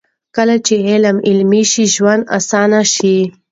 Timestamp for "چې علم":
0.65-1.17